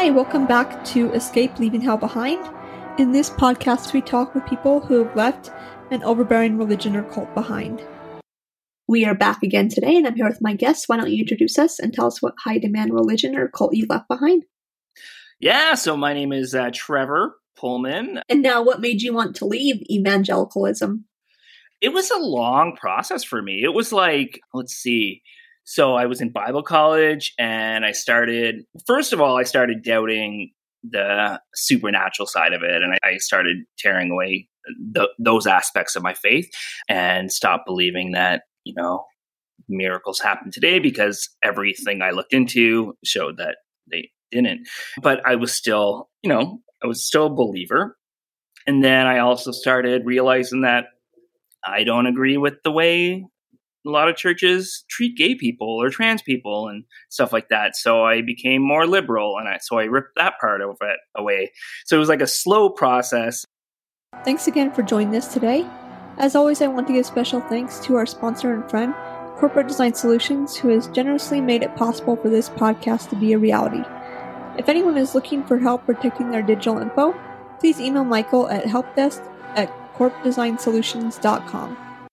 Hi, 0.00 0.08
welcome 0.08 0.46
back 0.46 0.82
to 0.86 1.12
Escape 1.12 1.58
Leaving 1.58 1.82
Hell 1.82 1.98
Behind. 1.98 2.42
In 2.98 3.12
this 3.12 3.28
podcast, 3.28 3.92
we 3.92 4.00
talk 4.00 4.34
with 4.34 4.46
people 4.46 4.80
who 4.80 5.04
have 5.04 5.14
left 5.14 5.50
an 5.90 6.02
overbearing 6.04 6.56
religion 6.56 6.96
or 6.96 7.02
cult 7.02 7.34
behind. 7.34 7.84
We 8.88 9.04
are 9.04 9.14
back 9.14 9.42
again 9.42 9.68
today, 9.68 9.98
and 9.98 10.06
I'm 10.06 10.14
here 10.14 10.26
with 10.26 10.40
my 10.40 10.54
guests. 10.54 10.88
Why 10.88 10.96
don't 10.96 11.10
you 11.10 11.20
introduce 11.20 11.58
us 11.58 11.78
and 11.78 11.92
tell 11.92 12.06
us 12.06 12.22
what 12.22 12.32
high 12.38 12.56
demand 12.56 12.94
religion 12.94 13.36
or 13.36 13.48
cult 13.48 13.74
you 13.74 13.84
left 13.90 14.08
behind? 14.08 14.44
Yeah, 15.38 15.74
so 15.74 15.98
my 15.98 16.14
name 16.14 16.32
is 16.32 16.54
uh, 16.54 16.70
Trevor 16.72 17.34
Pullman. 17.58 18.22
And 18.30 18.40
now, 18.40 18.62
what 18.62 18.80
made 18.80 19.02
you 19.02 19.12
want 19.12 19.36
to 19.36 19.44
leave 19.44 19.82
evangelicalism? 19.90 21.04
It 21.82 21.92
was 21.92 22.10
a 22.10 22.16
long 22.16 22.74
process 22.74 23.22
for 23.22 23.42
me. 23.42 23.64
It 23.64 23.74
was 23.74 23.92
like, 23.92 24.40
let's 24.54 24.72
see. 24.72 25.20
So 25.70 25.94
I 25.94 26.06
was 26.06 26.20
in 26.20 26.30
Bible 26.30 26.64
college 26.64 27.32
and 27.38 27.84
I 27.84 27.92
started, 27.92 28.64
first 28.88 29.12
of 29.12 29.20
all, 29.20 29.38
I 29.38 29.44
started 29.44 29.84
doubting 29.84 30.50
the 30.82 31.40
supernatural 31.54 32.26
side 32.26 32.52
of 32.52 32.64
it. 32.64 32.82
And 32.82 32.94
I, 32.94 33.10
I 33.10 33.16
started 33.18 33.58
tearing 33.78 34.10
away 34.10 34.48
those 35.20 35.46
aspects 35.46 35.94
of 35.94 36.02
my 36.02 36.12
faith 36.12 36.50
and 36.88 37.30
stopped 37.30 37.66
believing 37.66 38.10
that, 38.12 38.42
you 38.64 38.74
know, 38.76 39.04
miracles 39.68 40.18
happen 40.18 40.50
today 40.50 40.80
because 40.80 41.28
everything 41.40 42.02
I 42.02 42.10
looked 42.10 42.32
into 42.32 42.94
showed 43.04 43.36
that 43.36 43.58
they 43.88 44.10
didn't. 44.32 44.66
But 45.00 45.24
I 45.24 45.36
was 45.36 45.54
still, 45.54 46.08
you 46.24 46.30
know, 46.30 46.58
I 46.82 46.88
was 46.88 47.06
still 47.06 47.26
a 47.26 47.30
believer. 47.30 47.96
And 48.66 48.82
then 48.82 49.06
I 49.06 49.20
also 49.20 49.52
started 49.52 50.04
realizing 50.04 50.62
that 50.62 50.86
I 51.64 51.84
don't 51.84 52.06
agree 52.06 52.38
with 52.38 52.54
the 52.64 52.72
way 52.72 53.24
a 53.86 53.90
lot 53.90 54.08
of 54.08 54.16
churches 54.16 54.84
treat 54.90 55.16
gay 55.16 55.34
people 55.34 55.68
or 55.68 55.90
trans 55.90 56.22
people 56.22 56.68
and 56.68 56.84
stuff 57.08 57.32
like 57.32 57.48
that. 57.48 57.76
So 57.76 58.04
I 58.04 58.20
became 58.20 58.62
more 58.62 58.86
liberal 58.86 59.36
and 59.38 59.48
I, 59.48 59.58
so 59.60 59.78
I 59.78 59.84
ripped 59.84 60.16
that 60.16 60.34
part 60.40 60.60
of 60.60 60.76
it 60.80 60.98
away. 61.16 61.52
So 61.86 61.96
it 61.96 62.00
was 62.00 62.08
like 62.08 62.20
a 62.20 62.26
slow 62.26 62.68
process. 62.68 63.44
Thanks 64.24 64.46
again 64.46 64.72
for 64.72 64.82
joining 64.82 65.16
us 65.16 65.32
today. 65.32 65.66
As 66.18 66.34
always, 66.34 66.60
I 66.60 66.66
want 66.66 66.86
to 66.88 66.92
give 66.92 67.06
special 67.06 67.40
thanks 67.40 67.78
to 67.80 67.96
our 67.96 68.04
sponsor 68.04 68.52
and 68.52 68.68
friend, 68.68 68.94
Corporate 69.38 69.68
Design 69.68 69.94
Solutions, 69.94 70.56
who 70.56 70.68
has 70.68 70.88
generously 70.88 71.40
made 71.40 71.62
it 71.62 71.74
possible 71.76 72.16
for 72.16 72.28
this 72.28 72.50
podcast 72.50 73.08
to 73.10 73.16
be 73.16 73.32
a 73.32 73.38
reality. 73.38 73.82
If 74.58 74.68
anyone 74.68 74.98
is 74.98 75.14
looking 75.14 75.42
for 75.44 75.58
help 75.58 75.86
protecting 75.86 76.30
their 76.30 76.42
digital 76.42 76.78
info, 76.78 77.18
please 77.58 77.80
email 77.80 78.04
Michael 78.04 78.50
at 78.50 78.64
helpdesk 78.64 79.26
at 79.56 79.72
corpdesignsolutions.com. 79.94 81.89